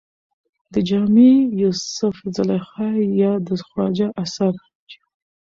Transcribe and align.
د 0.73 0.75
جامي 0.87 1.31
يوسف 1.61 2.15
زلېخا 2.35 2.89
يا 3.21 3.33
د 3.47 3.49
خواجه 3.65 4.07
اثر 4.23 4.53